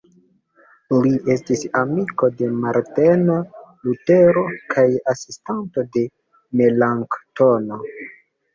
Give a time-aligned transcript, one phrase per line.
[1.01, 3.37] Li estis amiko de Marteno
[3.89, 6.07] Lutero kaj asistanto de
[6.65, 7.83] Melanktono.